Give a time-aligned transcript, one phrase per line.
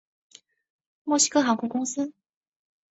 [1.05, 2.11] 墨西哥航空公司。